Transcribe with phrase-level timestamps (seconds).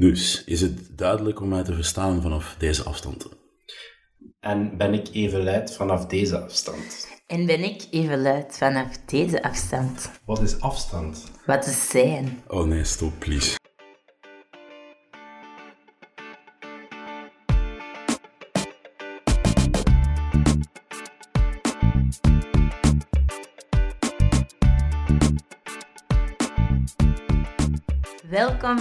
[0.00, 3.28] Dus, is het duidelijk om mij te verstaan vanaf deze afstand?
[4.40, 7.08] En ben ik even luid vanaf deze afstand?
[7.26, 10.10] En ben ik even luid vanaf deze afstand?
[10.24, 11.30] Wat is afstand?
[11.46, 12.42] Wat is zijn?
[12.46, 13.59] Oh nee, stop, please.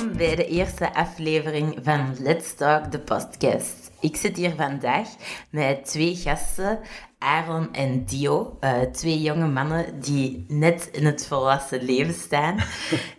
[0.10, 3.92] Welkom bij de eerste aflevering van Let's Talk, de podcast.
[4.00, 5.08] Ik zit hier vandaag
[5.50, 6.80] met twee gasten,
[7.18, 8.58] Aaron en Dio.
[8.60, 12.58] eh, twee jonge mannen die net in het volwassen leven staan.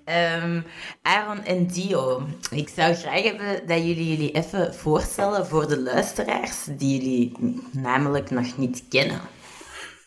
[0.05, 0.61] Ehm,
[1.03, 6.65] Aaron en Dio, ik zou graag hebben dat jullie jullie even voorstellen voor de luisteraars
[6.65, 7.33] die jullie
[7.73, 9.21] namelijk nog niet kennen.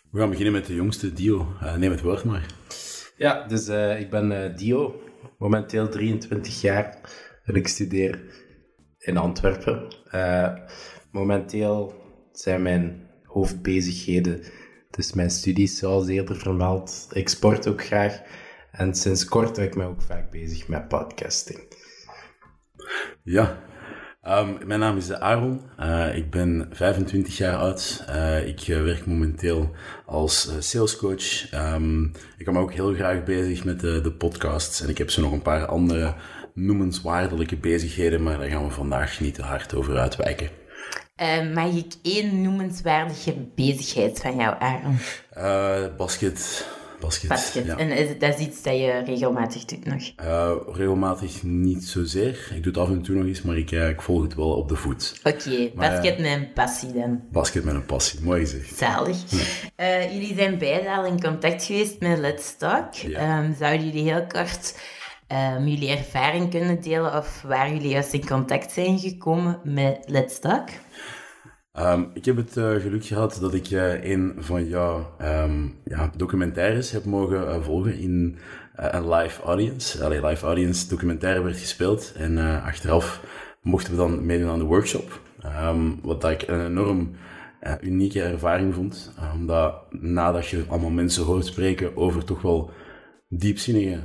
[0.09, 1.47] We gaan beginnen met de jongste, Dio.
[1.61, 2.45] Eh, neem het woord maar.
[3.17, 5.01] Ja, dus eh, ik ben eh, Dio,
[5.37, 6.99] momenteel 23 jaar
[7.43, 8.21] en ik studeer
[8.97, 9.87] in Antwerpen.
[10.11, 10.53] Eh,
[11.11, 11.93] momenteel
[12.31, 14.43] zijn mijn hoofdbezigheden
[14.95, 17.07] dus mijn studies, zoals eerder vermeld.
[17.11, 18.21] Ik sport ook graag
[18.71, 21.59] en sinds kort ben ik me ook vaak bezig met podcasting.
[23.23, 23.63] Ja,
[24.23, 25.61] Ehm, mijn naam is Aaron.
[25.77, 28.03] Eh, ik ben 25 jaar oud.
[28.07, 29.71] Eh, ik eh, werk momenteel
[30.05, 31.51] als salescoach.
[31.51, 32.03] Ehm,
[32.37, 34.81] ik ben ook heel graag bezig met de, de podcasts.
[34.81, 36.13] En ik heb zo nog een paar andere
[36.53, 40.49] noemenswaardelijke bezigheden, maar daar gaan we vandaag niet te hard over uitwijken.
[41.15, 44.97] Eh, mag ik één noemenswaardige bezigheid van jou, Aaron?
[45.29, 46.67] Eh, basket.
[47.03, 47.29] Basket.
[47.29, 47.65] Basket.
[47.65, 47.77] Ja.
[47.77, 50.11] En is, dat is iets dat je regelmatig doet nog?
[50.15, 52.47] Eh, regelmatig niet zozeer.
[52.55, 54.51] Ik doe het af en toe nog eens, maar ik, eh, ik volg het wel
[54.51, 55.19] op de voet.
[55.23, 57.21] Oké, basket met een passie dan.
[57.31, 58.77] Basket met een passie, mooi gezegd.
[58.77, 59.17] Zalig.
[59.75, 62.93] Eh, jullie zijn beide al in contact geweest met Let's Talk.
[62.93, 63.19] Ja.
[63.19, 64.79] Ehm, zouden jullie heel kort
[65.27, 70.39] ehm, jullie ervaring kunnen delen of waar jullie juist in contact zijn gekomen met Let's
[70.39, 70.69] Talk?
[71.73, 76.11] Ehm, ik heb het eh, geluk gehad dat ik eh, een van jouw ehm, ja,
[76.17, 78.37] documentaires heb mogen eh, volgen in
[78.75, 80.03] een live audience.
[80.03, 83.23] Allee, live audience documentaire werd gespeeld en achteraf
[83.61, 85.21] mochten we dan meedoen aan de workshop.
[85.41, 87.11] Ehm, wat dat ik een enorm
[87.81, 92.71] unieke ervaring vond, omdat nadat je allemaal mensen hoort spreken over toch wel
[93.29, 93.99] diepzinnige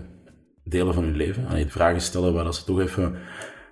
[0.64, 3.14] delen van hun leven, allee, vragen stellen waar dat ze toch even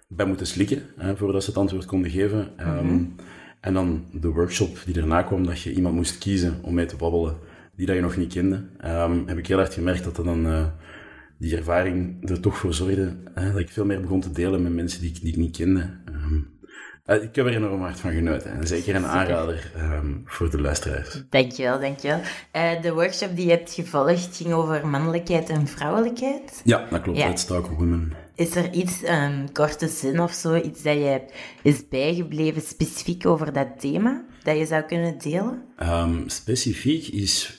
[0.08, 2.52] bij moeten slikken hè, voordat ze het antwoord konden geven.
[2.56, 3.04] Ehm,
[3.66, 6.96] En dan de workshop die erna kwam, dat je iemand moest kiezen om mee te
[6.96, 7.36] babbelen
[7.76, 8.64] die dat je nog niet kende.
[8.78, 10.66] Ehm, heb ik heel hard gemerkt dat dat dan eh,
[11.38, 14.74] die ervaring er toch voor zorgde hè, dat ik veel meer begon te delen met
[14.74, 15.90] mensen die ik, die ik niet kende.
[16.04, 16.40] Ehm,
[17.04, 18.52] eh, ik heb er enorm hard van genoten.
[18.52, 21.22] En zeker een aanrader ehm, voor de luisteraars.
[21.30, 22.20] Dankjewel, dankjewel.
[22.50, 26.60] Eh de workshop die je hebt gevolgd ging over mannelijkheid en vrouwelijkheid.
[26.64, 27.18] Ja, dat klopt.
[27.18, 27.28] Ja.
[27.28, 28.12] Let's Talk Women.
[28.36, 31.20] Is er iets, een korte zin of zo, iets dat je
[31.62, 35.64] is bijgebleven specifiek over dat thema, dat je zou kunnen delen?
[35.76, 37.58] Ehm, specifiek is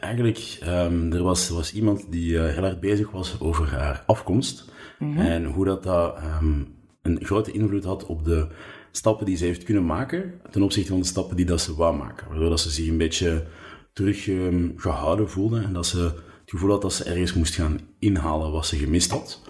[0.00, 4.02] eigenlijk, ehm, er, was, er was iemand die eh, heel erg bezig was over haar
[4.06, 4.70] afkomst.
[4.98, 6.64] En hoe dat, dat ehm,
[7.02, 8.48] een grote invloed had op de
[8.90, 11.96] stappen die ze heeft kunnen maken ten opzichte van de stappen die dat ze wou
[11.96, 12.28] maken.
[12.28, 13.46] Waardoor dat ze zich een beetje
[13.92, 17.80] terug ehm, gehouden voelde en dat ze het gevoel had dat ze ergens moest gaan
[17.98, 19.42] inhalen wat ze gemist had.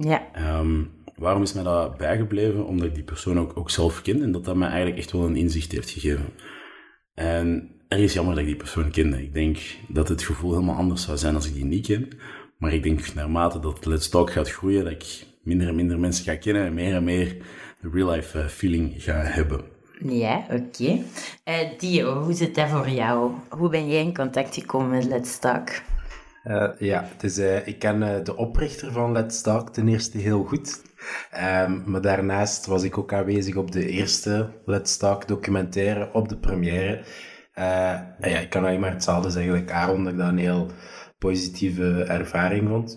[0.00, 0.82] Ja, Ehm,
[1.16, 2.66] waarom is mij dat bijgebleven?
[2.66, 5.24] Omdat ik die persoon ook, ook zelf ken en dat dat mij eigenlijk echt wel
[5.24, 6.26] een inzicht heeft gegeven.
[7.14, 9.22] En er is jammer dat ik die persoon kende.
[9.22, 12.08] Ik denk dat het gevoel helemaal anders zou zijn als ik die niet ken.
[12.58, 16.24] Maar ik denk naarmate dat Let's Talk gaat groeien, dat ik minder en minder mensen
[16.24, 17.36] ga kennen en meer en meer
[17.80, 19.60] de real-life eh, feeling ga hebben.
[20.02, 20.98] ja oké.
[21.44, 23.30] Eh, Dio, hoe zit dat voor jou?
[23.48, 25.68] Hoe ben jij in contact gekomen met Let's Talk?
[26.42, 30.82] Eh, ja, eh, ik ken eh, de oprichter van Let's Talk ten eerste heel goed.
[31.30, 36.38] Ehm, maar daarnaast was ik ook aanwezig op de eerste Let's Talk documentaire, op de
[36.38, 37.02] première.
[37.54, 40.70] Ja, ik kan alleen maar hetzelfde zeggen, like Aaron, dat ik dat een heel
[41.18, 42.96] positieve ervaring vond.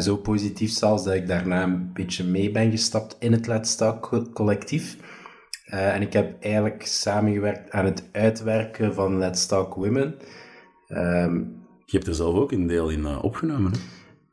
[0.00, 4.00] Zo positief zelfs dat ik daarna een beetje mee ben gestapt in het Let's Talk
[4.08, 4.96] co- collectief.
[5.64, 10.14] En ik heb eigenlijk samengewerkt aan het uitwerken van Let's Talk Women.
[10.86, 11.42] Ehm,
[11.90, 13.72] Je hebt er zelf ook een deel in eh, opgenomen.
[13.72, 13.78] Hè?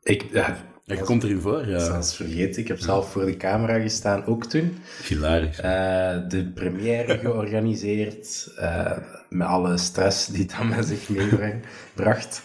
[0.02, 1.78] ik, ja, Ja, je komt erin voor, ja.
[1.78, 4.78] zelfs vergeten, ik heb zelf voor de camera gestaan, ook toen.
[5.06, 5.58] Hilarisch.
[5.58, 8.96] Eh, de première georganiseerd, eh,
[9.28, 12.42] met alle stress die dat met zich meebracht.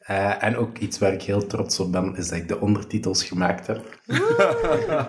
[0.00, 3.24] Eh, en ook iets waar ik heel trots op ben, is dat ik de ondertitels
[3.24, 3.98] gemaakt heb.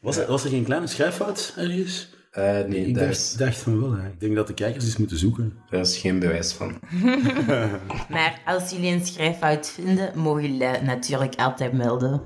[0.00, 2.15] Was er, was er geen kleine schrijffout ergens?
[2.36, 3.92] Eh, nee, Ik dacht, is, dacht van wel.
[3.92, 4.06] Hè.
[4.06, 5.58] Ik denk dat de kijkers eens moeten zoeken.
[5.70, 6.78] daar is geen bewijs van.
[8.10, 12.22] Maar als jullie een schrijffout vinden, mogen jullie natuurlijk altijd melden.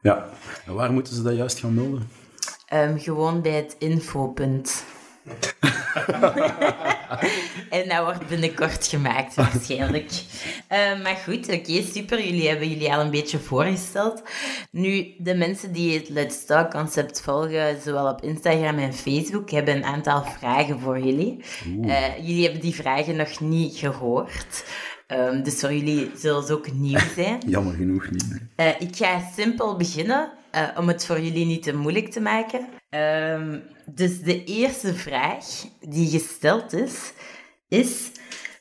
[0.00, 0.28] Ja.
[0.66, 2.08] En waar moeten ze dat juist gaan melden?
[2.66, 4.84] Ehm, gewoon bij het infopunt.
[7.70, 10.10] en dat wordt binnenkort gemaakt, waarschijnlijk.
[10.72, 12.24] Uh, maar goed, oké, super.
[12.24, 14.22] Jullie hebben jullie al een beetje voorgesteld.
[14.70, 19.76] Nu, de mensen die het Let's Talk concept volgen, zowel op Instagram en Facebook, hebben
[19.76, 21.44] een aantal vragen voor jullie.
[21.66, 24.64] Uh, jullie hebben die vragen nog niet gehoord.
[25.12, 27.42] Um, dus voor jullie zullen ze ook nieuw zijn.
[27.46, 28.42] Jammer genoeg niet.
[28.56, 30.30] Uh, ik ga simpel beginnen,
[30.76, 32.66] om het voor jullie niet te moeilijk te maken.
[32.90, 33.62] Um,
[33.94, 35.44] dus de eerste vraag
[35.80, 37.12] die gesteld is,
[37.68, 38.10] is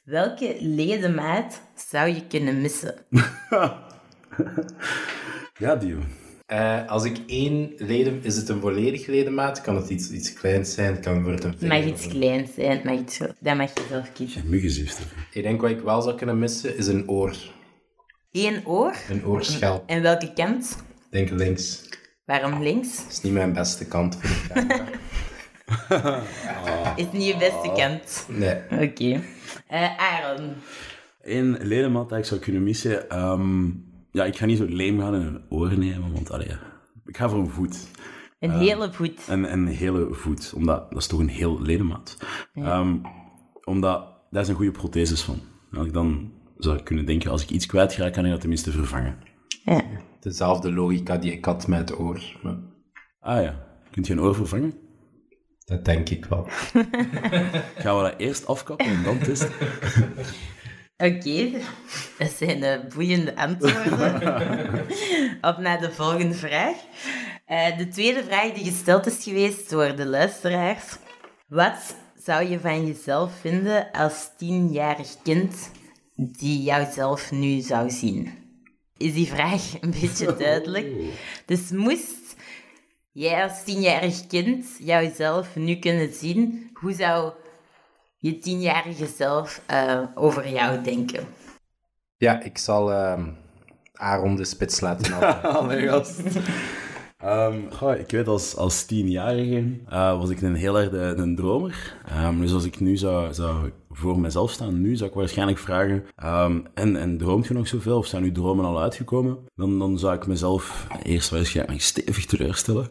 [0.03, 2.95] welke ledemaat zou je kunnen missen?
[5.59, 5.97] ja, Dio.
[6.47, 8.23] Uh, als ik één leden...
[8.23, 9.61] Is het een volledig ledemaat?
[9.61, 11.01] Kan het iets, iets kleins zijn?
[11.01, 12.81] Kan het een Het mag iets kleins zijn.
[12.83, 14.49] Mag iets, dat mag je zelf kiezen.
[14.49, 15.05] Muggenzuster.
[15.31, 17.35] Ik denk wat ik wel zou kunnen missen, is een oor.
[18.31, 18.95] Eén oor?
[19.09, 19.89] Een oorschelp.
[19.89, 20.77] En welke kant?
[20.89, 21.89] Ik denk links.
[22.25, 22.97] Waarom links?
[22.97, 24.85] Dat is niet mijn beste kant voor de camera.
[26.95, 28.27] Is niet je beste kant?
[28.29, 28.55] Nee.
[28.71, 28.83] Oké.
[28.83, 29.23] Okay.
[29.71, 30.53] Uh, Aaron?
[31.21, 33.21] Een ledemaat dat ik zou kunnen missen...
[33.21, 36.51] Um, ja, ik ga niet zo leem gaan in een oor nemen, want allee,
[37.05, 37.87] ik ga voor een voet.
[38.39, 39.27] Een uh, hele voet?
[39.27, 42.17] Een, een hele voet, omdat dat is toch een heel ledemaat.
[42.53, 42.79] Ja.
[42.79, 43.01] Um,
[43.63, 45.39] omdat, daar is een goede protheses van.
[45.73, 48.71] Als ik dan zou kunnen denken, als ik iets kwijt ga, kan ik dat tenminste
[48.71, 49.17] vervangen.
[49.63, 49.81] Ja.
[50.19, 52.21] Dezelfde logica die ik had met het oor.
[52.43, 52.57] Maar...
[53.19, 54.73] Ah ja, kunt je een oor vervangen?
[55.67, 56.47] Dat denk ik wel.
[57.83, 59.51] Gaan we dat eerst afkappen en dan testen?
[60.97, 61.61] Oké, okay.
[62.17, 64.15] dat zijn de boeiende antwoorden.
[65.51, 66.75] Op naar de volgende vraag.
[67.47, 70.97] Uh, de tweede vraag die gesteld is geweest door de luisteraars.
[71.47, 75.71] Wat zou je van jezelf vinden als tienjarig kind
[76.15, 78.33] die jouzelf nu zou zien?
[78.97, 80.87] Is die vraag een beetje duidelijk?
[81.45, 82.26] Dus moest
[83.17, 87.31] jij als tienjarig kind jouzelf nu kunnen zien, hoe zou
[88.17, 91.27] je tienjarige zelf uh, over jou denken?
[92.17, 93.23] Ja, ik zal uh,
[93.93, 96.21] Aaron de spits laten Allee, gast.
[97.23, 101.97] Um, goh, ik weet, als, als tienjarige uh, was ik een heel erg een dromer.
[102.23, 106.03] Um, dus als ik nu zou, zou voor mezelf staan, nu zou ik waarschijnlijk vragen,
[106.23, 107.97] um, en, en droomt je nog zoveel?
[107.97, 109.37] Of zijn uw dromen al uitgekomen?
[109.55, 112.89] Dan, dan zou ik mezelf eerst waarschijnlijk stevig teleurstellen.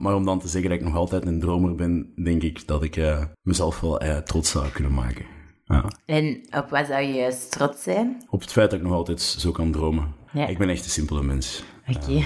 [0.00, 2.82] maar om dan te zeggen dat ik nog altijd een dromer ben, denk ik dat
[2.82, 5.24] ik uh, mezelf wel uh, trots zou kunnen maken.
[5.64, 5.84] Ja.
[6.04, 8.24] En op wat zou je juist trots zijn?
[8.30, 10.14] Op het feit dat ik nog altijd zo kan dromen.
[10.32, 10.46] Ja.
[10.46, 11.64] Ik ben echt een simpele mens.
[11.88, 11.98] Oké.
[11.98, 12.24] Okay.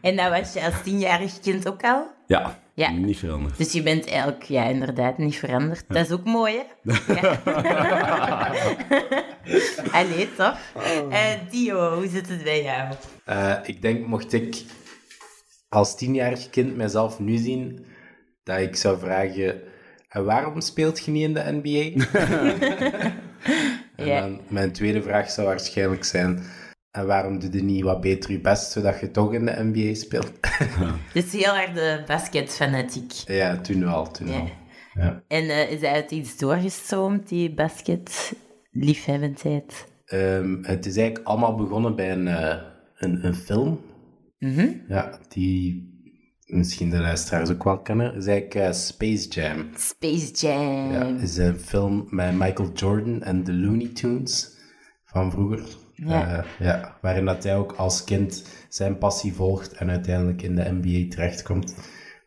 [0.00, 2.06] En dat was je als tienjarig kind ook al?
[2.26, 2.90] Ja, ja.
[2.90, 3.58] niet veranderd.
[3.58, 5.84] Dus je bent eigenlijk, ja, inderdaad, niet veranderd.
[5.88, 6.92] Dat is ook mooi, hè?
[7.14, 7.40] Ja.
[9.98, 10.58] Allee, toch?
[11.10, 12.94] Uh, Dio, hoe zit het bij jou?
[13.28, 14.62] Uh, ik denk, mocht ik
[15.68, 17.86] als tienjarig kind mezelf nu zien,
[18.42, 19.60] dat ik zou vragen...
[20.08, 22.06] En waarom speelt je niet in de NBA?
[23.96, 24.20] en ja.
[24.20, 26.42] dan, mijn tweede vraag zou waarschijnlijk zijn...
[26.94, 29.94] En waarom doe je niet wat beter je best, zodat je toch in de NBA
[29.94, 30.32] speelt?
[31.12, 33.12] dus heel erg de basketfanatiek.
[33.12, 34.32] Ja, toen wel, toen ja.
[34.32, 34.48] wel.
[34.94, 35.22] Ja.
[35.28, 39.86] En uh, is uit iets doorgestroomd, die basketliefhebbendheid?
[40.12, 42.56] Um, het is eigenlijk allemaal begonnen bij een, uh,
[42.96, 43.80] een, een, film.
[44.38, 44.82] Mm -hmm.
[44.88, 45.92] Ja, die
[46.44, 48.14] misschien de luisteraars ook wel kennen.
[48.14, 49.68] is eigenlijk uh, Space Jam.
[49.76, 50.92] Space Jam.
[50.92, 54.58] Ja, is een film met Michael Jordan en de Looney Tunes
[55.04, 55.82] van vroeger.
[55.94, 56.38] Ja.
[56.38, 60.78] Uh, ja, waarin dat hij ook als kind zijn passie volgt en uiteindelijk in de
[60.80, 61.74] NBA terechtkomt.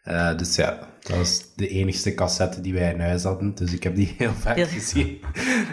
[0.07, 3.83] Uh, dus ja, dat was de enigste cassette die wij in huis hadden, dus ik
[3.83, 5.19] heb die heel vaak gezien.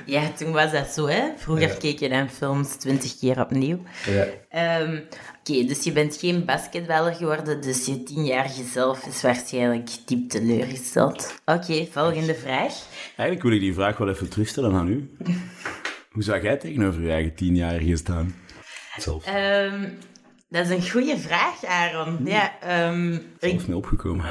[0.07, 1.23] Ja, toen was dat zo, hè?
[1.37, 1.75] Vroeger ja.
[1.75, 3.79] keek je naar films twintig keer opnieuw.
[4.07, 4.81] Ja.
[4.81, 4.93] Um,
[5.41, 10.29] Oké, okay, dus je bent geen basketballer geworden, dus je tienjarige zelf is waarschijnlijk diep
[10.29, 11.35] teleurgesteld.
[11.45, 12.73] Oké, okay, volgende vraag.
[13.17, 15.11] Eigenlijk wil ik die vraag wel even terugstellen aan u.
[16.15, 18.35] Hoe zou jij tegenover je eigen tienjarige staan?
[18.97, 19.27] Zelf.
[19.27, 19.99] Um,
[20.49, 22.17] dat is een goede vraag, Aaron.
[22.17, 22.27] Hmm.
[22.27, 22.53] Ja,
[22.89, 24.27] um, ik, snel opgekomen.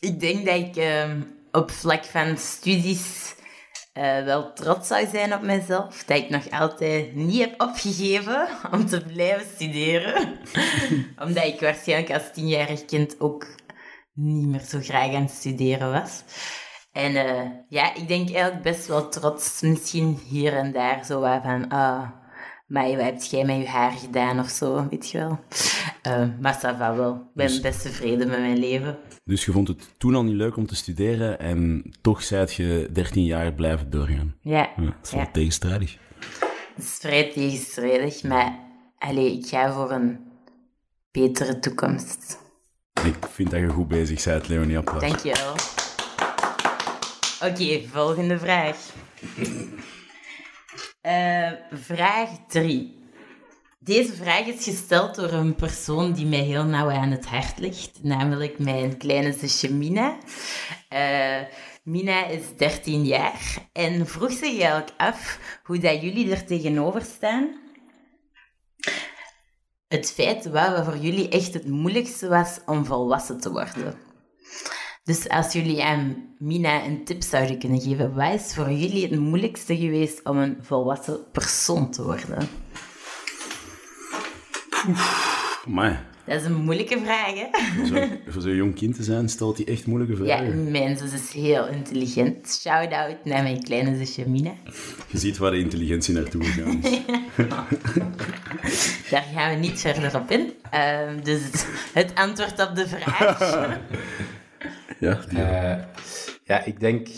[0.00, 3.34] Ik denk dat ik um, op vlak van studies
[3.94, 6.04] uh, wel trots zou zijn op mezelf.
[6.04, 10.38] Dat ik nog altijd niet heb opgegeven om te blijven studeren.
[11.24, 13.46] Omdat ik waarschijnlijk als tienjarig kind ook
[14.12, 16.22] niet meer zo graag aan het studeren was.
[16.92, 21.68] En uh, ja, ik denk eigenlijk best wel trots, misschien hier en daar, zo van,
[21.68, 22.08] ah,
[22.66, 25.38] maar wat heb jij met je haar gedaan of zo, weet je wel.
[26.06, 27.14] Uh, maar ça va wel.
[27.14, 28.98] Ik ben dus, best tevreden met mijn leven.
[29.24, 32.88] Dus je vond het toen al niet leuk om te studeren en toch zijt je
[32.92, 34.34] 13 jaar blijven doorgaan.
[34.40, 34.70] Ja.
[34.76, 35.30] ja dat is wel ja.
[35.30, 35.98] tegenstrijdig.
[36.74, 38.58] Het is vrij tegenstrijdig, maar
[38.98, 40.18] allez, ik ga voor een
[41.10, 42.38] betere toekomst?
[43.04, 45.00] Ik vind dat je goed bezig bent, Leonie Applaus.
[45.00, 45.54] Dankjewel.
[47.44, 48.76] Oké, volgende vraag.
[51.02, 52.98] Uh, vraag 3.
[53.78, 58.02] Deze vraag is gesteld door een persoon die mij heel nauw aan het hart ligt,
[58.02, 60.18] namelijk mijn kleine zusje Mina.
[60.92, 61.40] Uh,
[61.82, 67.60] Mina is 13 jaar en vroeg zich eigenlijk af hoe dat jullie er tegenover staan.
[69.88, 74.09] Het feit wat voor jullie echt het moeilijkste was om volwassen te worden.
[75.10, 79.18] Dus als jullie aan Mina een tip zouden kunnen geven, wat is voor jullie het
[79.18, 82.48] moeilijkste geweest om een volwassen persoon te worden?
[85.66, 87.46] Maar dat is een moeilijke vraag, hè?
[88.28, 90.64] Voor zo'n jong kind te zijn, stelt hij echt moeilijke vragen.
[90.64, 92.58] Ja, mijn zus is heel intelligent.
[92.60, 94.52] Shout-out naar mijn kleine zusje Mina.
[95.06, 97.00] Je ziet waar de intelligentie naartoe gegaan is.
[99.10, 100.40] Daar gaan we niet verder op in.
[100.40, 101.40] Um, dus
[101.92, 103.38] het antwoord op de vraag.
[105.00, 105.84] ja, uh,
[106.44, 107.08] ja, ik denk...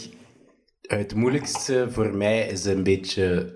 [0.83, 3.55] Het moeilijkste voor mij is een beetje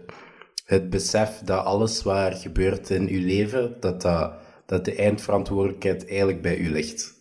[0.64, 4.32] het besef dat alles wat gebeurt in uw leven, dat dat
[4.66, 7.18] dat de eindverantwoordelijkheid eigenlijk bij u ligt.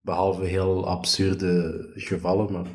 [0.00, 2.66] Behalve heel absurde gevallen, maar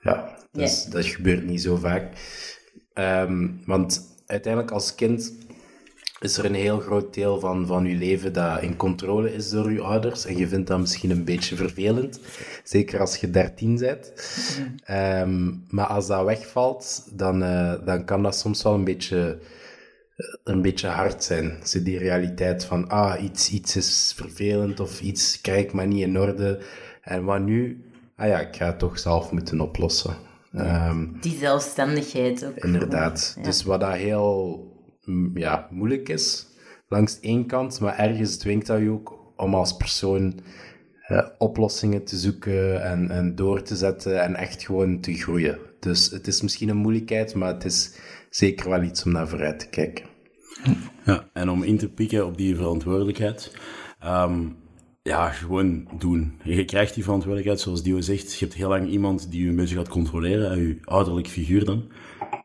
[0.00, 2.12] ja, dat, dat gebeurt niet zo vaak.
[2.92, 5.43] Ehm, want uiteindelijk als kind
[6.20, 9.72] is er een heel groot deel van, van je leven dat in controle is door
[9.72, 10.24] je ouders.
[10.24, 12.20] En je vindt dat misschien een beetje vervelend.
[12.64, 14.12] Zeker als je dertien bent.
[14.84, 19.38] Ehm, maar als dat wegvalt, dan, uh, dan kan dat soms wel een beetje
[20.44, 21.58] een beetje hard zijn.
[21.64, 26.02] Ze die realiteit van, ah, iets, iets is vervelend of iets krijg ik maar niet
[26.02, 26.58] in orde.
[27.02, 27.84] En wat nu?
[28.16, 30.16] Ah ja, ik ga het toch zelf moeten oplossen.
[30.52, 32.56] Ehm, die zelfstandigheid ook.
[32.56, 33.36] Inderdaad.
[33.42, 34.73] Dus wat dat heel
[35.34, 36.46] ja, moeilijk is,
[36.88, 40.40] langs één kant, maar ergens dwingt dat je ook om als persoon
[41.38, 45.58] oplossingen te zoeken en, en door te zetten en echt gewoon te groeien.
[45.80, 47.98] Dus het is misschien een moeilijkheid, maar het is
[48.30, 50.04] zeker wel iets om naar vooruit te kijken.
[51.04, 53.56] Ja, en om in te pikken op die verantwoordelijkheid.
[54.04, 54.56] Um,
[55.02, 56.40] ja, gewoon doen.
[56.42, 58.32] Je krijgt die verantwoordelijkheid, zoals Dio zegt.
[58.32, 61.92] Je hebt heel lang iemand die je een beetje gaat controleren, je ouderlijk figuur dan.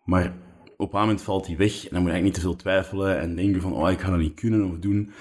[0.05, 0.33] Maar
[0.79, 3.19] op een moment valt die weg en dan moet je eigenlijk niet te veel twijfelen
[3.19, 5.11] en denken van, oh, ik ga dat niet kunnen of doen.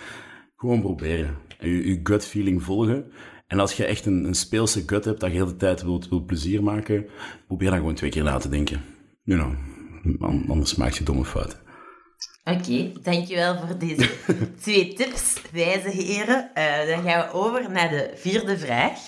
[0.56, 1.36] Gewoon proberen.
[1.58, 3.12] En je, je gut feeling volgen.
[3.46, 6.08] En als je echt een, een speelse gut hebt, dat je de hele tijd wilt,
[6.08, 7.06] wilt plezier maken,
[7.46, 8.84] probeer dan gewoon twee keer na te denken.
[9.22, 11.58] You know, Anders maak je domme fouten.
[12.44, 14.10] Oké, dankjewel voor deze
[14.62, 16.50] twee tips, wijze heren.
[16.54, 18.98] Uh, dan gaan we over naar de vierde vraag.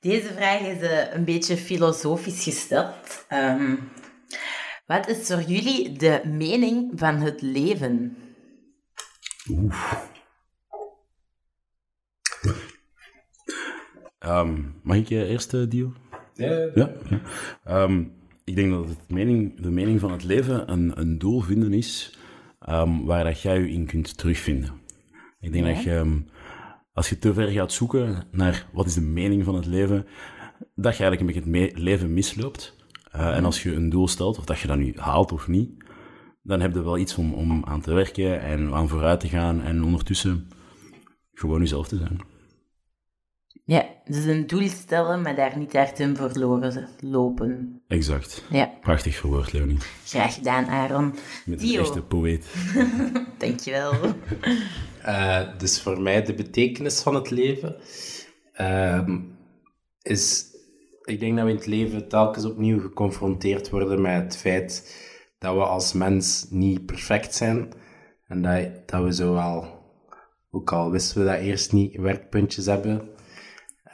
[0.00, 3.26] Deze vraag is uh, een beetje filosofisch gesteld.
[3.30, 3.90] Um,
[4.92, 8.16] wat is voor jullie de mening van het leven?
[9.50, 9.92] Oeh.
[14.20, 15.92] Um, mag ik je eerst, Dio?
[16.34, 16.70] Ja.
[16.74, 16.92] ja?
[17.68, 18.12] Um,
[18.44, 22.18] ik denk dat het mening, de mening van het leven een, een doel vinden is
[22.68, 24.80] um, waar dat jij je in kunt terugvinden.
[25.40, 26.28] Ik denk dat je, um,
[26.92, 30.06] als je te ver gaat zoeken naar wat is de mening van het leven,
[30.74, 32.80] dat je eigenlijk een beetje het leven misloopt.
[33.16, 35.84] Uh, en als je een doel stelt, of dat je dat nu haalt of niet,
[36.42, 39.62] dan heb je wel iets om, om aan te werken en aan vooruit te gaan
[39.62, 40.48] en ondertussen
[41.32, 42.20] gewoon jezelf te zijn.
[43.64, 47.82] Ja, dus een doel stellen, maar daar niet echt in verloren lopen.
[47.88, 48.44] Exact.
[48.50, 48.70] Ja.
[48.80, 49.78] Prachtig verwoord, Leonie.
[50.04, 51.14] Graag gedaan, Aaron.
[51.44, 52.54] Met een echte poëet.
[53.38, 53.92] Dankjewel.
[55.02, 57.76] Uh, dus voor mij de betekenis van het leven
[58.60, 59.08] uh,
[60.02, 60.50] is...
[61.04, 64.96] Ik denk dat we in het leven telkens opnieuw geconfronteerd worden met het feit
[65.38, 67.72] dat we als mens niet perfect zijn.
[68.26, 69.80] En dat, dat we zowel,
[70.50, 73.10] ook al wisten we dat eerst niet, werkpuntjes hebben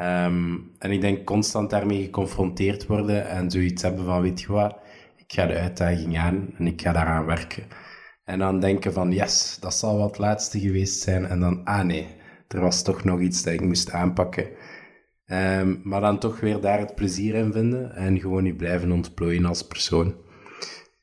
[0.00, 4.76] Um, en ik denk constant daarmee geconfronteerd worden en zoiets hebben van, weet je wat,
[5.16, 7.64] ik ga de uitdaging aan en ik ga daaraan werken.
[8.24, 11.26] En dan denken van, yes, dat zal wel het laatste geweest zijn.
[11.26, 12.06] En dan, ah nee,
[12.48, 14.46] er was toch nog iets dat ik moest aanpakken.
[15.30, 19.44] Um, maar dan toch weer daar het plezier in vinden en gewoon je blijven ontplooien
[19.44, 20.14] als persoon.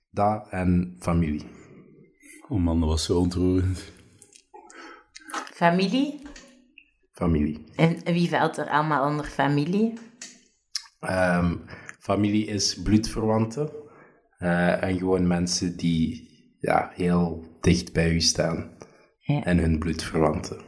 [0.10, 1.46] Dat en familie.
[2.48, 3.94] Oh man, dat was zo ontroerend.
[5.53, 6.24] Familie?
[7.15, 7.63] familie.
[7.75, 9.94] En wie valt er allemaal onder familie?
[11.10, 11.62] Um,
[12.00, 13.70] familie is bloedverwanten.
[14.39, 16.29] Uh, en gewoon mensen die
[16.60, 18.70] ja, heel dicht bij u staan.
[19.20, 19.44] Ja.
[19.44, 20.62] En hun bloedverwanten.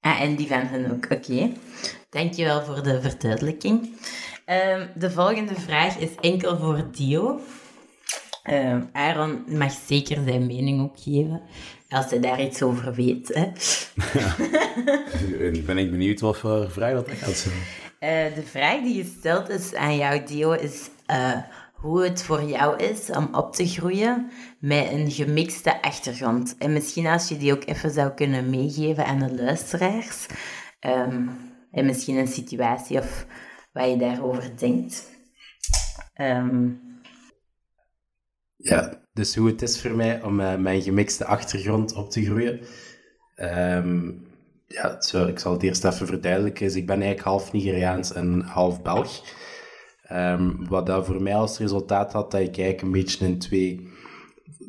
[0.00, 1.14] Ah, en die van hen ook, oké.
[1.14, 1.52] Okay.
[2.12, 3.82] Dankjewel voor de verduidelijking.
[4.46, 7.40] Um, de volgende vraag is enkel voor Dio.
[8.50, 11.42] Uh, Aaron mag zeker zijn mening ook geven,
[11.88, 13.28] als hij daar iets over weet.
[13.34, 13.50] Hè.
[14.18, 14.36] Ja.
[15.66, 17.54] ben ik benieuwd wat voor vraag dat gaat zijn.
[17.54, 21.36] Uh, de vraag die gesteld is aan jou, Dio, is uh,
[21.74, 26.54] hoe het voor jou is om op te groeien met een gemixte achtergrond.
[26.58, 30.26] En misschien als je die ook even zou kunnen meegeven aan de luisteraars.
[30.80, 33.26] Um, en misschien een situatie of
[33.72, 35.10] wat je daarover denkt.
[36.20, 36.80] Um,
[38.56, 42.60] ja, dus hoe het is voor mij om uh, mijn gemixte achtergrond op te groeien.
[43.36, 44.26] Um,
[44.66, 46.66] ja, ik zal het eerst even verduidelijken.
[46.66, 49.22] Dus ik ben eigenlijk half Nigeriaans en half Belg.
[50.12, 53.88] Um, wat dat voor mij als resultaat had dat ik eigenlijk een beetje in twee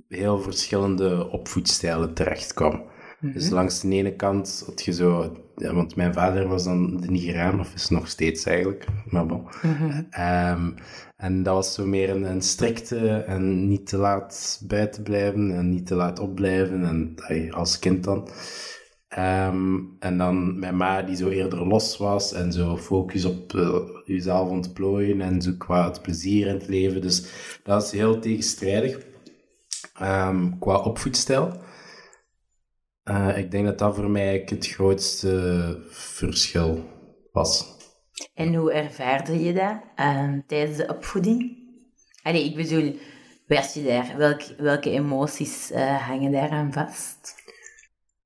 [0.07, 2.91] heel verschillende opvoedstijlen terecht kwam.
[3.31, 3.53] Dus mhm.
[3.53, 7.59] langs de ene kant had je zo, ja, want mijn vader was dan de Nigeriaan,
[7.59, 9.47] of is nog steeds eigenlijk, maar bon.
[9.61, 10.01] Mhm.
[10.09, 10.71] Ehm,
[11.15, 15.69] en dat was zo meer een, een, strikte en niet te laat buiten blijven en
[15.69, 18.29] niet te laat opblijven, en als kind dan.
[19.07, 23.75] Ehm, en dan mijn ma die zo eerder los was en zo focus op uh,
[24.05, 27.01] jezelf ontplooien en zo qua het plezier in het leven.
[27.01, 27.25] Dus
[27.63, 28.97] dat is heel tegenstrijdig
[30.01, 31.61] um, qua opvoedstijl.
[33.05, 36.89] Uh, ik denk dat dat voor mij het grootste verschil
[37.31, 37.77] was.
[38.33, 41.57] En hoe ervaarde je dat uh, tijdens de opvoeding?
[42.21, 42.95] Allee, ik bedoel,
[43.47, 44.13] werd je daar?
[44.17, 47.35] Welk, welke emoties uh, hangen daaraan vast?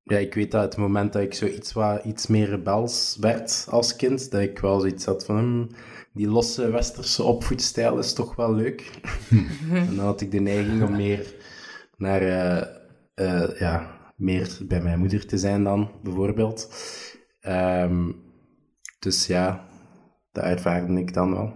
[0.03, 3.67] Ja, ik weet dat het moment dat ik zo iets, wat, iets meer rebels werd
[3.69, 5.69] als kind, dat ik wel zoiets had van, hmm,
[6.13, 8.91] die losse westerse opvoedstijl is toch wel leuk.
[9.71, 11.33] en dan had ik de neiging om meer
[11.97, 12.21] naar,
[13.15, 16.73] uh, ja, meer bij mijn moeder te zijn dan, bijvoorbeeld.
[17.41, 18.25] Um,
[18.99, 19.67] dus ja,
[20.31, 21.53] dat ervaarde ik dan wel.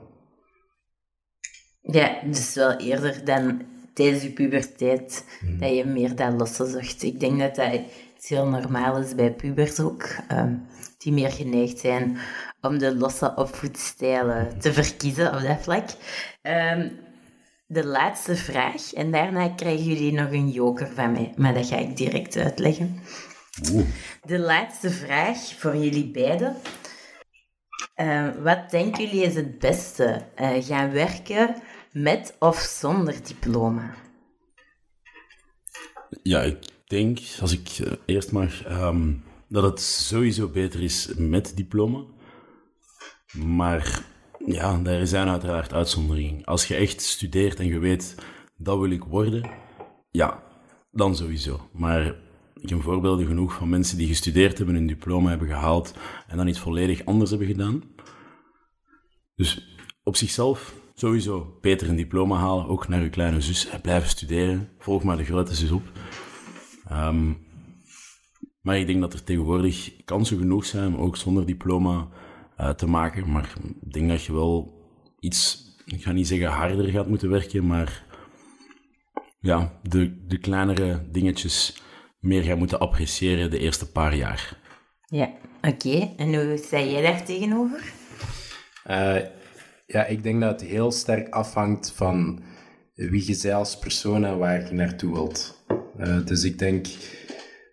[1.81, 3.61] Ja, dus wel eerder dan
[3.93, 5.59] tijdens je puberteit hmm.
[5.59, 7.03] dat je meer dat losse zocht.
[7.03, 7.81] Ik denk dat dat
[8.19, 10.65] heel normaal is bij pubers ook, um,
[10.97, 12.17] die meer geneigd zijn
[12.61, 15.89] om de losse opvoedstijlen te verkiezen op dat vlak.
[16.41, 16.99] Um,
[17.71, 21.77] de laatste vraag en daarna krijgen jullie nog een joker van mij, maar dat ga
[21.77, 22.99] ik direct uitleggen.
[23.71, 23.85] Oeh.
[24.25, 26.55] De laatste vraag voor jullie beiden.
[27.95, 30.25] Uh, wat denken jullie is het beste?
[30.41, 31.55] Uh, gaan werken
[31.91, 33.93] met of zonder diploma?
[36.23, 41.55] Ja, ik denk, als ik uh, eerst mag, um, dat het sowieso beter is met
[41.55, 42.03] diploma.
[43.33, 44.09] Maar
[44.45, 46.45] ja, daar zijn uiteraard uitzonderingen.
[46.45, 48.15] Als je echt studeert en je weet,
[48.57, 49.49] dat wil ik worden,
[50.11, 50.43] ja,
[50.91, 51.69] dan sowieso.
[51.73, 52.15] Maar
[52.61, 55.93] ik heb voorbeelden genoeg van mensen die gestudeerd hebben, een diploma hebben gehaald
[56.27, 57.83] en dan iets volledig anders hebben gedaan.
[59.35, 63.69] Dus op zichzelf sowieso beter een diploma halen, ook naar je kleine zus.
[63.81, 65.91] Blijven studeren, volg maar de grote zus op.
[66.91, 67.49] Um,
[68.61, 72.07] maar ik denk dat er tegenwoordig kansen genoeg zijn, ook zonder diploma,
[72.59, 73.31] uh, te maken.
[73.31, 74.73] Maar ik denk dat je wel
[75.19, 78.05] iets, ik ga niet zeggen harder gaat moeten werken, maar
[79.39, 81.81] ja, de, de kleinere dingetjes
[82.19, 84.57] meer gaat moeten appreciëren de eerste paar jaar.
[85.05, 86.13] Ja, oké.
[86.17, 87.93] En hoe sta jij daar tegenover?
[88.89, 89.17] Uh,
[89.85, 92.43] ja, ik denk dat het heel sterk afhangt van
[92.95, 95.63] wie je bent als persoon en waar je naartoe wilt.
[95.99, 96.87] Uh, dus ik denk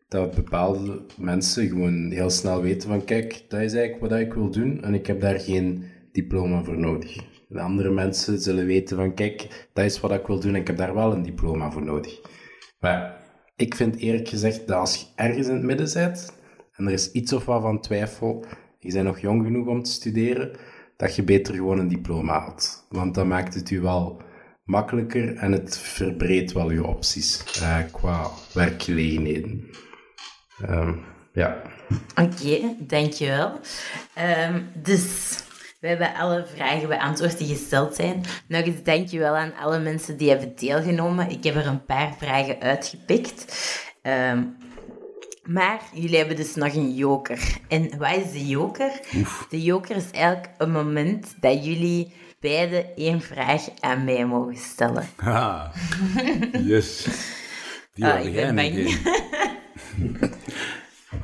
[0.09, 4.51] dat bepaalde mensen gewoon heel snel weten van kijk, dat is eigenlijk wat ik wil
[4.51, 7.17] doen en ik heb daar geen diploma voor nodig.
[7.49, 10.67] De andere mensen zullen weten van kijk, dat is wat ik wil doen en ik
[10.67, 12.21] heb daar wel een diploma voor nodig.
[12.81, 13.21] Maar
[13.57, 16.33] ik vind eerlijk gezegd dat als je ergens in het midden zit
[16.73, 18.45] en er is iets of wat van twijfel,
[18.79, 20.51] je bent nog jong genoeg om te studeren,
[20.97, 22.87] dat je beter gewoon een diploma had.
[22.89, 24.23] Want dan maakt het je wel
[24.65, 29.71] makkelijker en het verbreedt wel je opties uh, qua werkgelegenheden.
[30.63, 31.63] Um, ja.
[32.11, 33.61] Oké, okay, dankjewel.
[34.49, 35.37] Um, dus
[35.81, 38.25] we hebben alle vragen beantwoord die gesteld zijn.
[38.49, 41.31] Nog eens dankjewel aan alle mensen die hebben deelgenomen.
[41.31, 43.45] Ik heb er een paar vragen uitgepikt.
[44.03, 44.57] Um,
[45.45, 47.59] maar jullie hebben dus nog een joker.
[47.69, 49.01] En wat is de joker?
[49.51, 55.09] De joker is eigenlijk een moment dat jullie beide één vraag aan mij mogen stellen.
[55.17, 55.65] Ah,
[56.53, 57.07] yes.
[57.95, 58.99] Die ah, ik ben bang.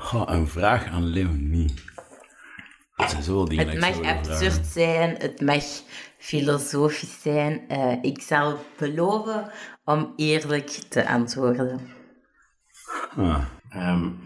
[0.04, 1.74] Goh, een vraag aan Leonie.
[2.96, 5.64] Dat zijn zoveel dingen Het mag absurd zijn, het mag
[6.18, 7.64] filosofisch zijn.
[7.68, 9.50] Uh, ik zal beloven
[9.84, 11.80] om eerlijk te antwoorden.
[13.16, 13.44] Ah.
[13.76, 14.18] Um,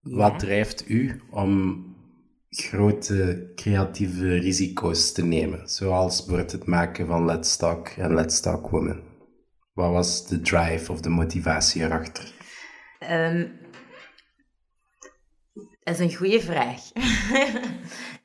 [0.00, 1.84] wat drijft u om
[2.50, 8.70] grote creatieve risico's te nemen, zoals bijvoorbeeld het maken van Let's Talk en Let's Talk
[8.70, 9.02] Women?
[9.72, 12.36] Wat was de drive of de motivatie erachter?
[13.02, 13.58] Um,
[15.82, 16.80] dat is een goede vraag.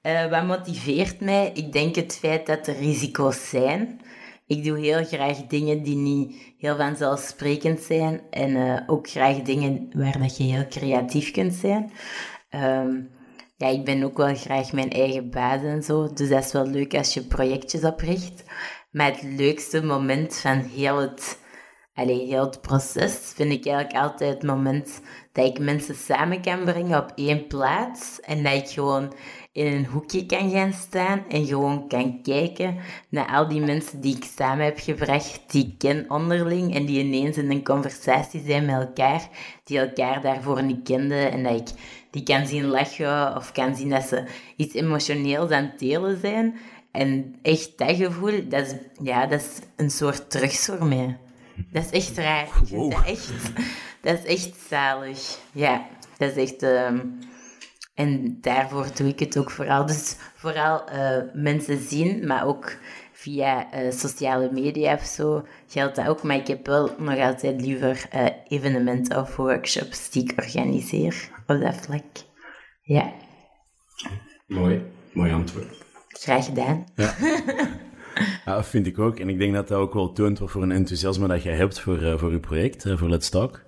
[0.03, 1.51] uh, wat motiveert mij?
[1.53, 4.01] Ik denk het feit dat er risico's zijn.
[4.47, 8.21] Ik doe heel graag dingen die niet heel vanzelfsprekend zijn.
[8.29, 11.91] En uh, ook graag dingen waar dat je heel creatief kunt zijn.
[12.49, 13.09] Um,
[13.57, 16.13] ja, ik ben ook wel graag mijn eigen baas en zo.
[16.13, 18.43] Dus dat is wel leuk als je projectjes opricht.
[18.91, 21.39] Maar het leukste moment van heel het,
[21.93, 25.01] allez, heel het proces vind ik eigenlijk altijd het moment
[25.31, 28.19] dat ik mensen samen kan brengen op één plaats.
[28.19, 29.13] En dat ik gewoon
[29.51, 32.77] in een hoekje kan gaan staan en gewoon kan kijken
[33.09, 37.03] naar al die mensen die ik samen heb gebracht, die ik ken onderling en die
[37.03, 39.29] ineens in een conversatie zijn met elkaar,
[39.63, 41.67] die elkaar daarvoor niet kenden en dat ik
[42.11, 44.23] die kan zien lachen of kan zien dat ze
[44.55, 46.57] iets emotioneels aan het delen zijn.
[46.91, 51.17] En echt dat gevoel, dat is, ja, dat is een soort drugs voor mij.
[51.71, 52.47] Dat is echt raar.
[52.69, 52.91] Wow.
[52.91, 53.31] Dat, echt,
[54.01, 55.37] dat is echt zalig.
[55.51, 55.87] Ja,
[56.17, 56.61] dat is echt...
[56.61, 57.19] Um,
[57.93, 59.85] en daarvoor doe ik het ook vooral.
[59.85, 62.77] Dus vooral uh, mensen zien, maar ook
[63.11, 66.23] via uh, sociale media of zo geldt dat ook.
[66.23, 71.59] Maar ik heb wel nog altijd liever uh, evenementen of workshops die ik organiseer op
[71.61, 72.05] dat vlak.
[72.81, 73.13] Ja.
[74.47, 74.81] Mooi,
[75.13, 75.67] mooi antwoord.
[76.07, 76.85] Graag gedaan.
[76.95, 77.15] Ja.
[78.45, 79.19] ja, dat vind ik ook.
[79.19, 81.79] En ik denk dat dat ook wel toont wat voor een enthousiasme dat jij hebt
[81.79, 83.63] voor, uh, voor je project, voor Let's Talk.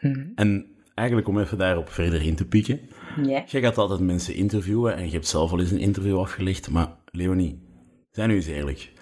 [0.00, 0.32] Mm.
[0.34, 2.80] En eigenlijk om even daarop verder in te pieken.
[3.22, 3.44] Ja.
[3.46, 6.70] Jij gaat altijd mensen interviewen en je hebt zelf al eens een interview afgelegd.
[6.70, 7.62] Maar Leonie,
[8.10, 8.92] zijn nu eens eerlijk.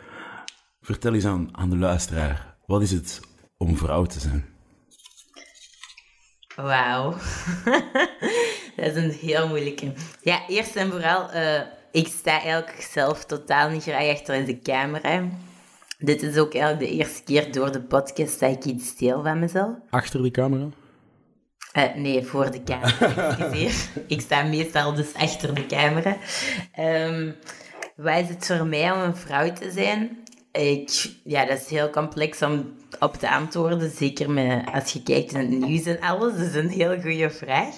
[0.80, 3.20] Vertel eens aan, aan de luisteraar, wat is het
[3.56, 4.44] om vrouw te zijn?
[6.56, 7.10] Wauw.
[8.76, 9.92] dat is een heel moeilijke.
[10.22, 11.60] Ja, eerst en vooral, uh,
[11.94, 15.28] ik sta eigenlijk zelf totaal niet graag achter de camera.
[15.98, 19.38] Dit is ook eigenlijk de eerste keer door de podcast dat ik iets deel van
[19.38, 19.76] mezelf.
[19.90, 20.68] Achter de camera?
[21.76, 23.36] Uh, nee, voor de camera.
[24.14, 26.16] ik sta meestal dus achter de camera.
[26.78, 27.36] Um,
[27.96, 30.18] wat is het voor mij om een vrouw te zijn?
[30.52, 33.90] Ik, ja, dat is heel complex om op te antwoorden.
[33.90, 36.32] Zeker met, als je kijkt in het nieuws en alles.
[36.32, 37.74] Dat is een heel goede vraag.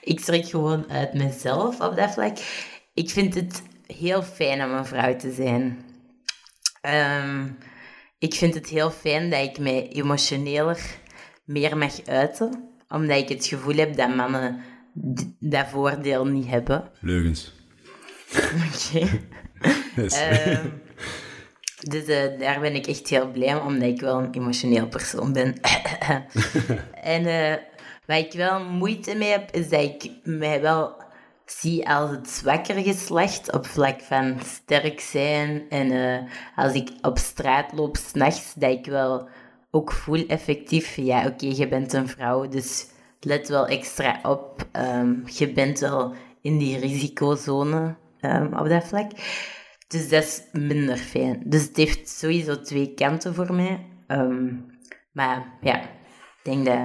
[0.00, 2.38] Ik schrik gewoon uit mezelf op dat vlak.
[2.94, 5.84] Ik vind het heel fijn om een vrouw te zijn.
[6.82, 7.58] Um,
[8.18, 10.80] ik vind het heel fijn dat ik mij emotioneler
[11.44, 12.68] meer mag uiten.
[12.88, 14.60] Omdat ik het gevoel heb dat mannen
[15.38, 16.90] dat voordeel niet hebben.
[17.00, 17.52] Leugens.
[18.66, 19.08] Oké.
[19.96, 20.82] Um,
[21.80, 25.32] dus uh, daar ben ik echt heel blij om, omdat ik wel een emotioneel persoon
[25.32, 25.60] ben.
[27.16, 27.54] en uh,
[28.06, 31.02] wat ik wel moeite mee heb, is dat ik mij wel
[31.50, 35.68] zie als het zwakker geslacht op vlak van sterk zijn.
[35.68, 36.18] En uh,
[36.56, 39.28] als ik op straat loop s'nachts, dat ik wel
[39.70, 42.86] ook voel effectief, ja oké, je bent een vrouw, dus
[43.20, 44.66] let wel extra op.
[44.72, 49.10] Um, je bent wel in die risicozone um, op dat vlak.
[49.88, 51.42] Dus dat is minder fijn.
[51.44, 53.86] Dus het heeft sowieso twee kanten voor mij.
[54.08, 54.66] Um,
[55.12, 55.88] maar ja, ik
[56.42, 56.78] denk dat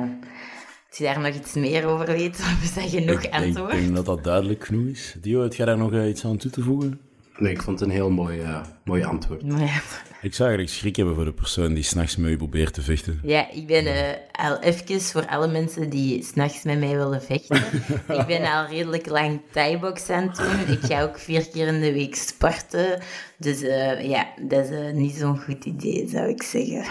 [0.96, 3.74] als je daar nog iets meer over weet, dan is dat genoeg ik antwoord.
[3.74, 5.16] Ik denk dat dat duidelijk genoeg is.
[5.22, 7.00] Dio, heb jij daar nog uh, iets aan toe te voegen?
[7.38, 9.42] Nee, ik vond het een heel mooi, uh, mooi antwoord.
[9.58, 9.82] Ja.
[10.22, 13.20] Ik zou eigenlijk schrik hebben voor de persoon die s'nachts met je probeert te vechten.
[13.24, 17.58] Ja, ik ben uh, al even voor alle mensen die s'nachts met mij willen vechten.
[18.20, 20.76] ik ben al redelijk lang thai-box aan het doen.
[20.76, 23.02] Ik ga ook vier keer in de week sporten.
[23.38, 26.84] Dus uh, ja, dat is niet zo'n goed idee, zou ik zeggen.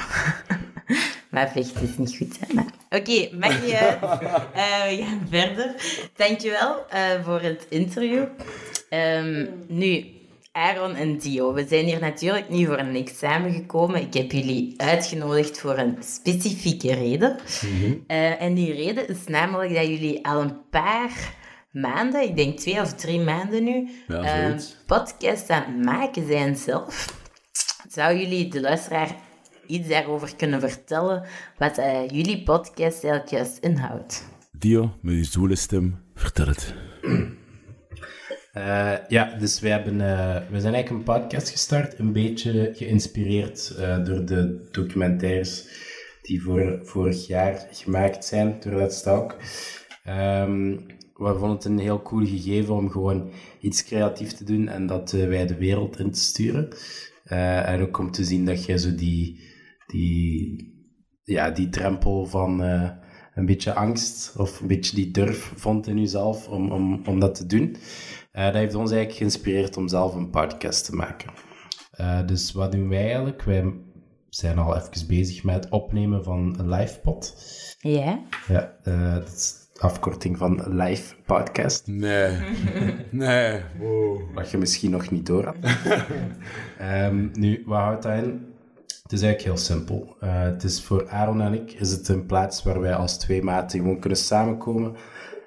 [1.34, 2.38] maar vechten is niet goed.
[2.50, 3.96] Oké, okay, mag je...
[4.96, 5.74] we gaan verder.
[6.16, 6.86] Dankjewel
[7.24, 8.24] voor het interview.
[8.90, 10.04] Um, nu,
[10.52, 14.00] Aaron en Dio, we zijn hier natuurlijk niet voor niks samengekomen.
[14.00, 17.38] Ik heb jullie uitgenodigd voor een specifieke reden.
[17.62, 18.04] Mm -hmm.
[18.08, 21.34] uh, en die reden is namelijk dat jullie al een paar
[21.70, 26.56] maanden, ik denk twee of drie maanden nu, ja, een podcast aan het maken zijn
[26.56, 27.22] zelf.
[27.88, 29.16] Zou jullie de luisteraar
[29.66, 31.22] iets daarover kunnen vertellen,
[31.58, 34.24] wat uh, jullie podcast eigenlijk juist inhoudt?
[34.58, 36.74] Dio, met je zwoele stem, vertel het.
[38.54, 43.74] Uh, ja, dus wij, hebben, uh, we zijn eigenlijk een podcast gestart, een beetje geïnspireerd
[43.78, 45.68] uh, door de documentaires
[46.22, 49.36] die voor, vorig jaar gemaakt zijn door Let's Talk.
[50.08, 54.86] Um, we vonden het een heel cool gegeven om gewoon iets creatief te doen en
[54.86, 56.68] dat wij de wereld in te sturen.
[57.64, 59.53] en ook om te zien dat je zo die,
[59.86, 60.72] die,
[61.22, 62.60] ja, die drempel van
[63.34, 67.34] een beetje angst of een beetje die durf vond in jezelf om, om, om dat
[67.34, 67.76] te doen.
[68.32, 71.30] Uh, dat heeft ons eigenlijk geïnspireerd om zelf een podcast te maken.
[72.00, 73.42] Uh, dus wat doen wij eigenlijk?
[73.42, 73.74] Wij
[74.28, 77.36] zijn al even bezig met het opnemen van een live pod.
[77.78, 78.22] Ja?
[78.48, 81.86] Ja, uh, dat is afkorting van live podcast.
[81.86, 82.38] Nee.
[83.10, 83.60] nee.
[83.78, 84.34] Wow.
[84.34, 85.56] Wat je misschien nog niet door had.
[86.80, 88.53] um, nu, wat houdt dat in?
[89.04, 90.16] Het is eigenlijk heel simpel.
[90.22, 93.42] Uh, het is voor Aaron en ik is het een plaats waar wij als twee
[93.42, 94.94] maten gewoon kunnen samenkomen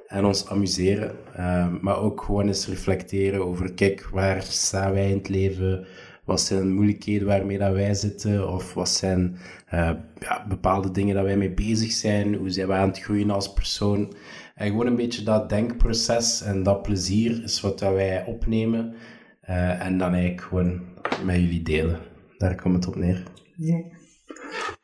[0.08, 1.16] en ons amuseren.
[1.38, 5.86] Uh, maar ook gewoon eens reflecteren over, kijk, waar staan wij in het leven?
[6.24, 8.54] Wat zijn de moeilijkheden waarmee dat wij zitten?
[8.54, 9.38] Of wat zijn
[9.74, 12.36] uh, ja, bepaalde dingen dat wij mee bezig zijn?
[12.36, 14.14] Hoe zijn we aan het groeien als persoon?
[14.56, 18.94] En gewoon een beetje dat denkproces en dat plezier is wat wij opnemen.
[19.50, 20.82] Uh, en dan eigenlijk gewoon
[21.24, 22.00] met jullie delen.
[22.38, 23.24] Daar komt het op neer.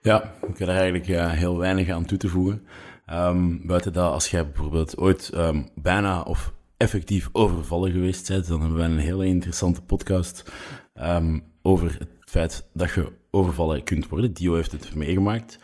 [0.02, 1.06] Ja, ik heb er eigenlijk
[1.36, 2.68] heel weinig aan toe te voegen.
[3.12, 8.60] Um, buiten dat, als jij bijvoorbeeld ooit um, bijna of effectief overvallen geweest bent, dan
[8.60, 10.52] hebben we een hele interessante podcast
[10.96, 14.34] um, over het feit dat je overvallen kunt worden.
[14.34, 15.60] Dio heeft het meegemaakt.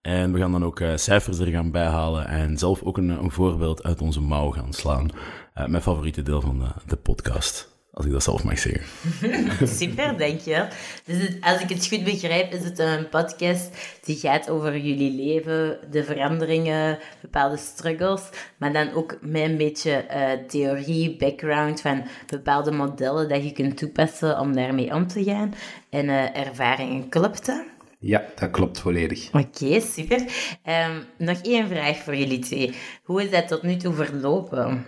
[0.00, 3.30] En we gaan dan ook uh, cijfers er gaan bijhalen en zelf ook een, een
[3.30, 5.10] voorbeeld uit onze mouw gaan slaan.
[5.54, 7.75] Uh, mijn favoriete deel van de, de podcast.
[7.96, 8.82] Als ik dat zelf mag zeggen.
[9.78, 10.66] Super, dankjewel.
[11.04, 13.70] Dus het, als ik het goed begrijp, is het een podcast
[14.04, 18.22] die gaat over jullie leven, de veranderingen, bepaalde struggles,
[18.56, 23.76] maar dan ook met een beetje uh, theorie, background van bepaalde modellen dat je kunt
[23.76, 25.54] toepassen om daarmee om te gaan
[25.90, 27.08] en uh, ervaringen.
[27.08, 27.64] Klopt dat?
[27.98, 29.28] Ja, dat klopt volledig.
[29.28, 30.20] Oké, okay, super.
[30.64, 32.74] Um, nog één vraag voor jullie twee.
[33.02, 34.84] Hoe is dat tot nu toe verlopen?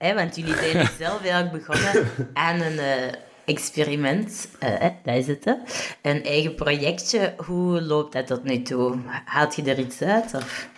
[0.00, 3.12] Hè, want jullie zijn dus zelf eigenlijk begonnen aan een uh,
[3.44, 4.48] experiment.
[4.62, 5.54] Uh, dat is het, hè?
[6.02, 7.34] Een eigen projectje.
[7.36, 8.98] Hoe loopt dat tot nu toe?
[9.24, 10.34] Haalt je er iets uit?
[10.34, 10.68] Of?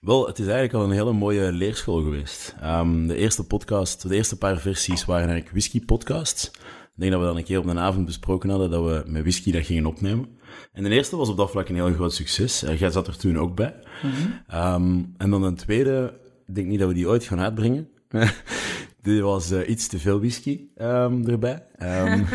[0.00, 2.54] Wel, het is eigenlijk al een hele mooie leerschool geweest.
[2.64, 6.46] Um, de eerste podcast, de eerste paar versies waren eigenlijk whisky-podcasts.
[6.46, 9.22] Ik denk dat we dan een keer op een avond besproken hadden dat we met
[9.22, 10.28] whisky dat gingen opnemen.
[10.72, 12.64] En de eerste was op dat vlak een heel groot succes.
[12.64, 13.74] Uh, jij zat er toen ook bij.
[14.02, 14.74] Mm -hmm.
[14.74, 17.91] um, en dan een tweede, ik denk niet dat we die ooit gaan uitbrengen.
[19.02, 21.66] Dit was uh, iets te veel whisky um, erbij.
[21.82, 22.26] Um,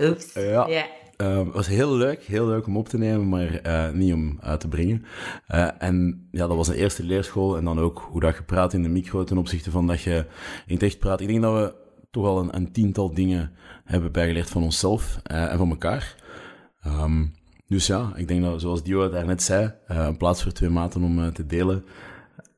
[0.08, 0.32] Oeps.
[0.54, 0.68] ja.
[0.68, 0.84] Yeah.
[1.16, 4.38] Um, het was heel leuk, heel leuk om op te nemen, maar uh, niet om
[4.40, 5.04] uit te brengen.
[5.54, 7.56] Uh, en ja, dat was de eerste leerschool.
[7.56, 10.26] En dan ook hoe dat je praat in de micro ten opzichte van dat je
[10.66, 11.20] in het echt praat.
[11.20, 11.74] Ik denk dat we
[12.10, 13.52] toch al een, een tiental dingen
[13.84, 16.16] hebben bijgeleerd van onszelf uh, en van elkaar.
[16.86, 17.34] Um,
[17.66, 21.32] dus ja, ik denk dat, zoals Dio daarnet zei, een plaats voor twee maten om
[21.32, 21.84] te delen.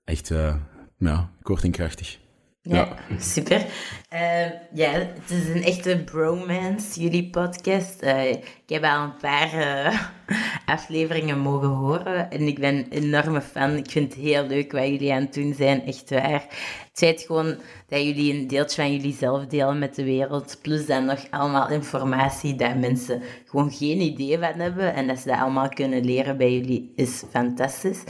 [0.05, 0.33] Echt
[0.99, 2.19] ja, kort en krachtig.
[2.63, 3.19] Ja, ja.
[3.19, 3.67] super.
[4.13, 8.03] Uh, ja, het is een echte bromance, jullie podcast.
[8.03, 10.01] Uh, ik heb al een paar uh,
[10.75, 13.77] afleveringen mogen horen en ik ben een enorme fan.
[13.77, 16.47] Ik vind het heel leuk wat jullie aan het doen zijn, echt waar.
[16.95, 17.57] Het feit gewoon
[17.89, 21.71] dat jullie een deeltje van jullie zelf delen met de wereld, plus dan nog allemaal
[21.71, 26.37] informatie dat mensen gewoon geen idee van hebben en dat ze dat allemaal kunnen leren
[26.37, 28.03] bij jullie, is fantastisch.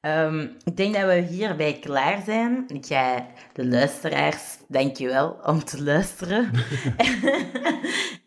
[0.00, 2.64] Um, ik denk dat we hierbij klaar zijn.
[2.68, 6.50] Ik ga de luisteraars, dankjewel om te luisteren.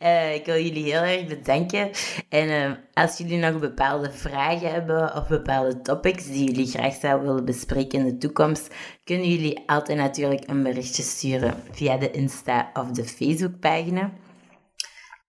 [0.01, 1.89] uh, ik wil jullie heel erg bedanken.
[2.29, 7.27] En uh, als jullie nog bepaalde vragen hebben of bepaalde topics die jullie graag zouden
[7.27, 12.69] willen bespreken in de toekomst, kunnen jullie altijd natuurlijk een berichtje sturen via de Insta
[12.73, 14.13] of de Facebookpagina.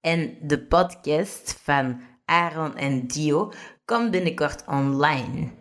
[0.00, 3.52] En de podcast van Aaron en Dio
[3.84, 5.52] komt binnenkort online.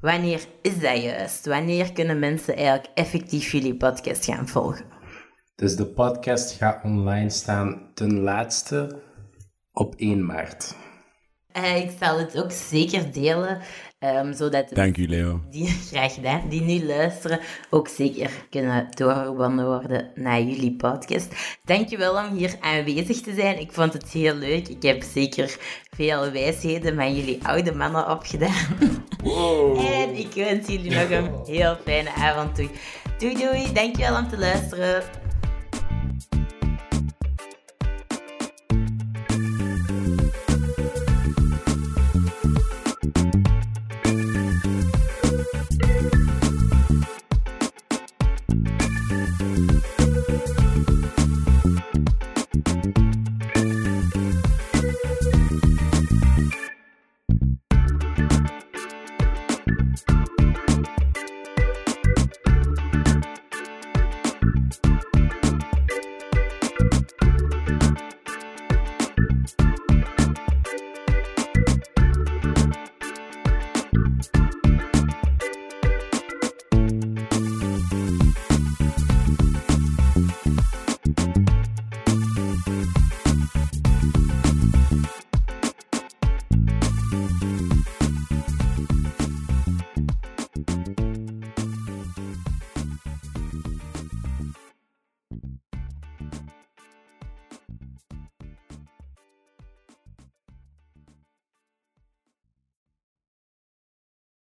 [0.00, 1.46] Wanneer is dat juist?
[1.46, 4.84] Wanneer kunnen mensen eigenlijk effectief jullie podcast gaan volgen?
[5.54, 9.02] Dus de podcast gaat online staan ten laatste
[9.72, 10.74] op 1 maart.
[11.56, 13.58] Uh, ik zal het ook zeker delen,
[13.98, 15.40] um, zodat Dank u, Leo.
[15.50, 21.58] Die, graag gedaan, die nu luisteren ook zeker kunnen doorgewonnen worden naar jullie podcast.
[21.64, 23.60] Dankjewel om hier aanwezig te zijn.
[23.60, 24.68] Ik vond het heel leuk.
[24.68, 25.56] Ik heb zeker
[25.96, 28.66] veel wijsheden met jullie oude mannen opgedaan.
[29.22, 29.78] Wow.
[29.78, 32.68] en ik wens jullie nog een heel fijne avond toe.
[33.18, 35.02] Doei doei, dankjewel om te luisteren.
[48.50, 48.79] you